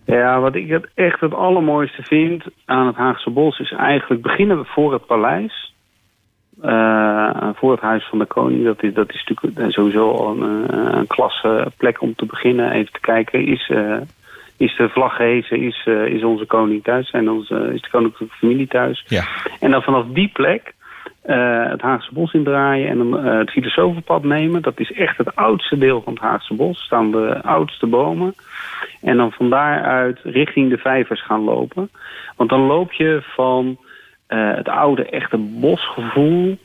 Ja, 0.05 0.41
wat 0.41 0.55
ik 0.55 0.69
het 0.69 0.87
echt 0.95 1.21
het 1.21 1.35
allermooiste 1.35 2.03
vind 2.03 2.45
aan 2.65 2.87
het 2.87 2.97
Haagse 2.97 3.31
Bos 3.31 3.59
is 3.59 3.73
eigenlijk 3.73 4.23
beginnen 4.23 4.59
we 4.59 4.65
voor 4.65 4.93
het 4.93 5.07
paleis. 5.07 5.75
Uh, 6.65 7.49
voor 7.55 7.71
het 7.71 7.81
Huis 7.81 8.09
van 8.09 8.19
de 8.19 8.27
Koning. 8.27 8.65
Dat 8.65 8.83
is, 8.83 8.95
dat 8.95 9.13
is 9.13 9.25
natuurlijk 9.29 9.73
sowieso 9.73 10.11
al 10.11 10.31
een, 10.31 10.75
een 10.97 11.07
klasse 11.07 11.73
plek 11.77 12.03
om 12.03 12.15
te 12.15 12.27
beginnen. 12.27 12.73
Even 12.73 12.93
te 12.93 13.01
kijken, 13.01 13.47
is, 13.47 13.69
uh, 13.69 13.97
is 14.57 14.77
de 14.77 14.89
vlag 14.89 15.17
gehezen, 15.17 15.61
is, 15.61 15.87
is 16.07 16.25
onze 16.25 16.45
koning 16.45 16.83
thuis 16.83 17.11
en 17.11 17.31
onze, 17.31 17.71
is 17.75 17.83
de 17.83 17.91
koninklijke 17.91 18.37
familie 18.37 18.67
thuis. 18.67 19.05
Ja. 19.09 19.25
En 19.61 19.71
dan 19.71 19.83
vanaf 19.83 20.05
die 20.07 20.29
plek 20.29 20.75
uh, 21.31 21.71
het 21.71 21.81
Haagse 21.81 22.15
Bos 22.15 22.33
indraaien 22.33 22.89
en 22.89 22.99
dan, 22.99 23.27
uh, 23.27 23.39
het 23.39 23.51
filosofenpad 23.51 24.25
nemen. 24.25 24.63
Dat 24.63 24.81
is 24.81 24.93
echt 24.93 25.19
het 25.19 25.37
oudste 25.37 25.79
deel 25.79 26.03
van 26.03 26.13
het 26.13 26.23
Haagse 26.23 26.55
Bos. 26.55 26.85
staan 26.85 27.11
de 27.11 27.43
oudste 27.43 27.87
bomen. 27.87 28.35
En 29.01 29.17
dan 29.17 29.33
van 29.33 29.51
daaruit 29.51 30.19
richting 30.23 30.71
de 30.71 30.79
vijvers 30.79 31.25
gaan 31.25 31.41
lopen. 31.41 31.91
Want 32.37 32.51
dan 32.51 32.61
loop 32.61 32.93
je 32.93 33.23
van 33.23 33.79
uh, 34.29 34.57
het 34.57 34.69
oude 34.69 35.05
echte 35.05 35.37
bosgevoel 35.37 36.59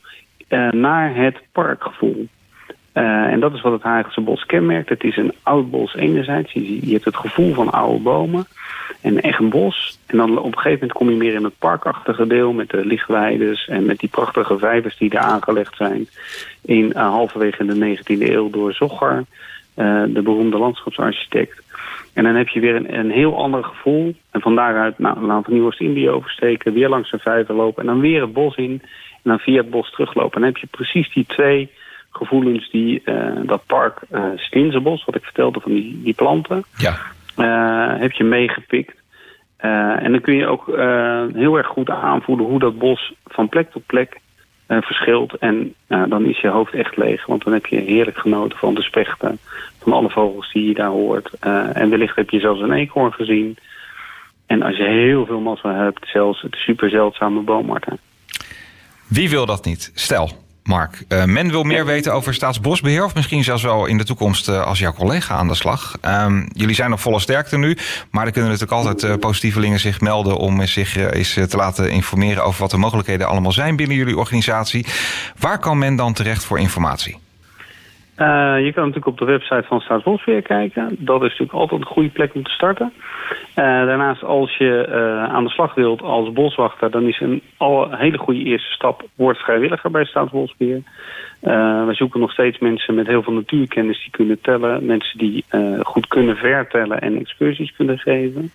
naar 0.70 1.14
het 1.14 1.42
parkgevoel. 1.52 2.28
En 3.02 3.40
dat 3.40 3.54
is 3.54 3.60
wat 3.60 3.72
het 3.72 3.82
Haagse 3.82 4.20
bos 4.20 4.46
kenmerkt. 4.46 4.88
Het 4.88 5.04
is 5.04 5.16
een 5.16 5.32
oud 5.42 5.70
bos 5.70 5.94
enerzijds. 5.94 6.52
Je, 6.52 6.86
je 6.86 6.92
hebt 6.92 7.04
het 7.04 7.16
gevoel 7.16 7.54
van 7.54 7.70
oude 7.70 8.02
bomen 8.02 8.46
en 9.00 9.20
echt 9.20 9.38
een 9.38 9.48
bos. 9.48 9.98
En 10.06 10.16
dan 10.16 10.38
op 10.38 10.44
een 10.44 10.58
gegeven 10.58 10.72
moment 10.72 10.92
kom 10.92 11.10
je 11.10 11.16
meer 11.16 11.34
in 11.34 11.44
het 11.44 11.58
parkachtige 11.58 12.26
deel 12.26 12.52
met 12.52 12.70
de 12.70 12.86
lichtweides 12.86 13.68
en 13.68 13.86
met 13.86 13.98
die 13.98 14.08
prachtige 14.08 14.58
vijvers 14.58 14.96
die 14.96 15.10
daar 15.10 15.22
aangelegd 15.22 15.76
zijn. 15.76 16.08
In 16.62 16.84
uh, 16.84 17.08
halverwege 17.08 17.64
de 17.64 17.96
19e 17.96 18.30
eeuw 18.30 18.50
door 18.50 18.72
Zocher, 18.72 19.24
uh, 19.76 20.02
de 20.08 20.22
beroemde 20.22 20.58
landschapsarchitect. 20.58 21.62
En 22.12 22.24
dan 22.24 22.34
heb 22.34 22.48
je 22.48 22.60
weer 22.60 22.74
een, 22.74 22.98
een 22.98 23.10
heel 23.10 23.36
ander 23.38 23.64
gevoel. 23.64 24.14
En 24.30 24.40
van 24.40 24.54
daaruit 24.54 24.98
nou, 24.98 25.20
laten 25.20 25.52
we 25.52 25.58
nu 25.58 25.64
Oost-Indië 25.64 26.10
oversteken, 26.10 26.72
weer 26.72 26.88
langs 26.88 27.12
een 27.12 27.18
vijver 27.18 27.54
lopen 27.54 27.82
en 27.82 27.88
dan 27.88 28.00
weer 28.00 28.20
het 28.20 28.32
bos 28.32 28.56
in. 28.56 28.80
En 29.12 29.32
dan 29.32 29.38
via 29.38 29.56
het 29.56 29.70
bos 29.70 29.90
teruglopen. 29.90 30.34
En 30.34 30.40
dan 30.40 30.50
heb 30.50 30.56
je 30.56 30.66
precies 30.66 31.12
die 31.12 31.26
twee 31.26 31.70
gevoelens 32.16 32.70
die 32.70 33.02
uh, 33.04 33.36
dat 33.46 33.62
park 33.66 34.00
uh, 34.12 35.04
wat 35.04 35.14
ik 35.14 35.24
vertelde 35.24 35.60
van 35.60 35.72
die, 35.72 36.02
die 36.02 36.14
planten, 36.14 36.64
ja. 36.76 36.96
uh, 37.36 38.00
heb 38.00 38.12
je 38.12 38.24
meegepikt. 38.24 38.94
en 39.56 40.10
dan 40.10 40.20
kun 40.20 40.34
je 40.34 40.46
ook 40.46 40.66
heel 41.34 41.56
erg 41.56 41.66
goed 41.66 41.90
aanvoelen 41.90 42.46
hoe 42.46 42.58
dat 42.58 42.78
bos 42.78 43.14
van 43.24 43.48
plek 43.48 43.70
tot 43.70 43.86
plek 43.86 44.20
verschilt. 44.66 45.34
En 45.34 45.74
dan 45.86 46.24
is 46.24 46.40
je 46.40 46.48
hoofd 46.48 46.74
echt 46.74 46.96
leeg, 46.96 47.26
want 47.26 47.44
dan 47.44 47.52
heb 47.52 47.66
je 47.66 47.76
heerlijk 47.76 48.18
genoten 48.18 48.58
van 48.58 48.74
de 48.74 48.82
spechten, 48.82 49.38
van 49.78 49.92
alle 49.92 50.10
vogels 50.10 50.52
die 50.52 50.68
je 50.68 50.74
daar 50.74 50.90
hoort. 50.90 51.30
en 51.72 51.90
wellicht 51.90 52.16
heb 52.16 52.30
je 52.30 52.40
zelfs 52.40 52.60
een 52.60 52.72
eekhoorn 52.72 53.12
gezien. 53.12 53.56
En 54.46 54.62
als 54.62 54.76
je 54.76 54.84
heel 54.84 55.26
veel 55.26 55.40
massa 55.40 55.74
hebt, 55.74 56.08
zelfs 56.08 56.42
het 56.42 56.54
super 56.54 56.90
zeldzame 56.90 57.40
boommarten. 57.40 57.98
Wie 59.06 59.30
wil 59.30 59.46
dat 59.46 59.64
niet? 59.64 59.90
Stel, 59.94 60.30
Mark, 60.66 61.04
uh, 61.08 61.24
men 61.24 61.50
wil 61.50 61.62
meer 61.62 61.84
weten 61.84 62.12
over 62.12 62.34
staatsbosbeheer... 62.34 63.04
of 63.04 63.14
misschien 63.14 63.44
zelfs 63.44 63.62
wel 63.62 63.86
in 63.86 63.98
de 63.98 64.04
toekomst 64.04 64.48
uh, 64.48 64.62
als 64.62 64.78
jouw 64.78 64.92
collega 64.92 65.34
aan 65.34 65.48
de 65.48 65.54
slag. 65.54 65.98
Um, 66.02 66.48
jullie 66.52 66.74
zijn 66.74 66.90
nog 66.90 67.00
volle 67.00 67.20
sterkte 67.20 67.58
nu... 67.58 67.76
maar 68.10 68.26
er 68.26 68.32
kunnen 68.32 68.50
natuurlijk 68.50 68.78
altijd 68.78 69.02
uh, 69.02 69.18
positievelingen 69.18 69.80
zich 69.80 70.00
melden... 70.00 70.36
om 70.36 70.66
zich 70.66 70.96
eens 70.96 71.32
te 71.32 71.56
laten 71.56 71.90
informeren 71.90 72.44
over 72.44 72.60
wat 72.60 72.70
de 72.70 72.76
mogelijkheden 72.76 73.26
allemaal 73.26 73.52
zijn... 73.52 73.76
binnen 73.76 73.96
jullie 73.96 74.18
organisatie. 74.18 74.86
Waar 75.38 75.58
kan 75.58 75.78
men 75.78 75.96
dan 75.96 76.12
terecht 76.12 76.44
voor 76.44 76.58
informatie? 76.58 77.18
Uh, 78.18 78.64
je 78.64 78.72
kan 78.72 78.82
natuurlijk 78.82 79.06
op 79.06 79.18
de 79.18 79.24
website 79.24 79.64
van 79.66 79.80
Staatsbosbeheer 79.80 80.42
kijken. 80.42 80.96
Dat 80.98 81.16
is 81.22 81.28
natuurlijk 81.28 81.52
altijd 81.52 81.80
een 81.80 81.86
goede 81.86 82.08
plek 82.08 82.34
om 82.34 82.42
te 82.42 82.50
starten. 82.50 82.92
Uh, 83.30 83.36
daarnaast, 83.64 84.22
als 84.22 84.56
je 84.56 84.86
uh, 84.88 85.34
aan 85.34 85.44
de 85.44 85.50
slag 85.50 85.74
wilt 85.74 86.02
als 86.02 86.32
boswachter... 86.32 86.90
dan 86.90 87.06
is 87.06 87.20
een 87.20 87.42
al 87.56 87.90
hele 87.90 88.18
goede 88.18 88.42
eerste 88.44 88.72
stap... 88.72 89.02
word 89.14 89.38
vrijwilliger 89.38 89.90
bij 89.90 90.04
Staatsbosbeheer. 90.04 90.82
wij 91.86 91.94
zoeken 91.94 92.20
nog 92.20 92.32
steeds 92.32 92.58
mensen 92.58 92.94
met 92.94 93.06
heel 93.06 93.22
veel 93.22 93.32
natuurkennis 93.32 94.00
die 94.00 94.10
kunnen 94.10 94.40
tellen. 94.40 94.86
Mensen 94.86 95.18
die 95.18 95.44
goed 95.82 96.06
kunnen 96.06 96.36
vertellen 96.36 97.00
en 97.00 97.18
excursies 97.18 97.76
kunnen 97.76 97.98
geven. 97.98 98.50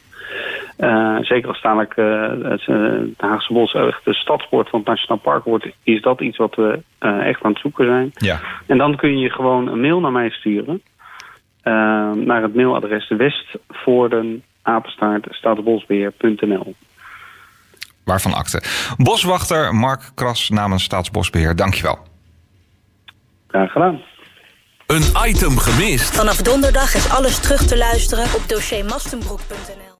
Uh, 0.77 1.17
zeker 1.21 1.49
als 1.49 1.61
dadelijk 1.61 1.95
uh, 1.95 2.29
het, 2.51 2.65
het, 2.65 3.13
Haagse 3.17 3.53
Bos 3.53 3.73
echt 3.73 4.05
de 4.05 4.13
stadspoort 4.13 4.69
van 4.69 4.79
het 4.79 4.87
Nationaal 4.87 5.17
Park 5.17 5.43
wordt, 5.43 5.67
is 5.83 6.01
dat 6.01 6.21
iets 6.21 6.37
wat 6.37 6.55
we 6.55 6.81
uh, 6.99 7.27
echt 7.27 7.43
aan 7.43 7.51
het 7.51 7.61
zoeken 7.61 7.85
zijn. 7.85 8.11
Ja. 8.13 8.39
En 8.67 8.77
dan 8.77 8.95
kun 8.95 9.19
je 9.19 9.29
gewoon 9.29 9.67
een 9.67 9.81
mail 9.81 9.99
naar 9.99 10.11
mij 10.11 10.29
sturen. 10.29 10.81
naar 12.25 12.41
het 12.41 12.55
mailadres 12.55 13.09
westvoorden 13.09 14.43
Waarvan 18.03 18.33
akte. 18.33 18.61
Boswachter 18.97 19.75
Mark 19.75 20.01
Kras 20.15 20.49
namens 20.49 20.83
Staatsbosbeheer, 20.83 21.55
dankjewel. 21.55 21.99
Graag 23.47 23.71
gedaan. 23.71 24.01
Een 24.87 25.27
item 25.27 25.57
gemist. 25.57 26.15
Vanaf 26.15 26.37
donderdag 26.37 26.95
is 26.95 27.09
alles 27.09 27.39
terug 27.39 27.67
te 27.67 27.77
luisteren 27.77 28.23
op 28.23 28.41
dossiermastenbroek.nl 28.47 29.90